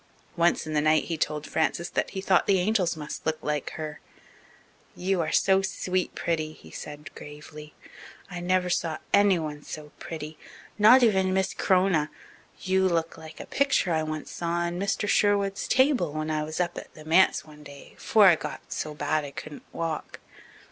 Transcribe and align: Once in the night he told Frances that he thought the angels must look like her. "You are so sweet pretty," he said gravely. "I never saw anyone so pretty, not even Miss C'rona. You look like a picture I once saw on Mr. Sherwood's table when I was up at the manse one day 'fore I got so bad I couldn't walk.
Once 0.35 0.65
in 0.65 0.73
the 0.73 0.81
night 0.81 1.03
he 1.03 1.15
told 1.15 1.45
Frances 1.45 1.87
that 1.91 2.09
he 2.09 2.21
thought 2.21 2.47
the 2.47 2.57
angels 2.57 2.97
must 2.97 3.23
look 3.23 3.37
like 3.43 3.69
her. 3.73 3.99
"You 4.95 5.21
are 5.21 5.31
so 5.31 5.61
sweet 5.61 6.15
pretty," 6.15 6.53
he 6.53 6.71
said 6.71 7.13
gravely. 7.13 7.75
"I 8.27 8.39
never 8.39 8.67
saw 8.67 8.97
anyone 9.13 9.61
so 9.61 9.91
pretty, 9.99 10.39
not 10.79 11.03
even 11.03 11.35
Miss 11.35 11.53
C'rona. 11.53 12.09
You 12.61 12.87
look 12.89 13.15
like 13.15 13.39
a 13.39 13.45
picture 13.45 13.93
I 13.93 14.01
once 14.01 14.31
saw 14.31 14.47
on 14.65 14.79
Mr. 14.79 15.07
Sherwood's 15.07 15.67
table 15.67 16.13
when 16.13 16.31
I 16.31 16.41
was 16.45 16.59
up 16.59 16.79
at 16.79 16.91
the 16.95 17.05
manse 17.05 17.45
one 17.45 17.61
day 17.61 17.93
'fore 17.99 18.25
I 18.25 18.37
got 18.37 18.73
so 18.73 18.95
bad 18.95 19.23
I 19.23 19.29
couldn't 19.29 19.61
walk. 19.71 20.19